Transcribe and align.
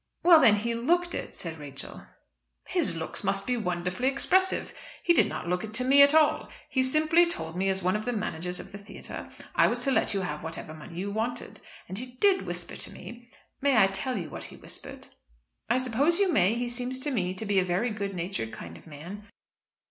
"Well, 0.23 0.41
then, 0.41 0.55
he 0.55 0.73
looked 0.73 1.13
it," 1.13 1.35
said 1.35 1.59
Rachel. 1.59 2.07
"His 2.65 2.95
looks 2.95 3.23
must 3.23 3.45
be 3.45 3.55
wonderfully 3.55 4.07
expressive. 4.07 4.73
He 5.03 5.13
did 5.13 5.27
not 5.29 5.47
look 5.47 5.63
it 5.63 5.75
to 5.75 5.83
me 5.83 6.01
at 6.01 6.15
all. 6.15 6.49
He 6.71 6.81
simply 6.81 7.27
told 7.29 7.55
me, 7.55 7.69
as 7.69 7.83
one 7.83 7.95
of 7.95 8.05
the 8.05 8.11
managers 8.11 8.59
of 8.59 8.71
the 8.71 8.79
theatre, 8.79 9.29
I 9.53 9.67
was 9.67 9.77
to 9.81 9.91
let 9.91 10.15
you 10.15 10.21
have 10.21 10.41
whatever 10.41 10.73
money 10.73 10.95
you 10.95 11.11
wanted. 11.11 11.61
And 11.87 11.99
he 11.99 12.15
did 12.19 12.47
whisper 12.47 12.75
to 12.77 12.91
me, 12.91 13.29
may 13.61 13.77
I 13.77 13.85
tell 13.85 14.17
you 14.17 14.31
what 14.31 14.45
he 14.45 14.57
whispered?" 14.57 15.05
"I 15.69 15.77
suppose 15.77 16.17
you 16.17 16.31
may. 16.33 16.55
He 16.55 16.67
seems 16.67 16.99
to 17.01 17.11
me 17.11 17.35
to 17.35 17.45
be 17.45 17.59
a 17.59 17.63
very 17.63 17.91
good 17.91 18.15
natured 18.15 18.51
kind 18.51 18.77
of 18.79 18.87
man." 18.87 19.27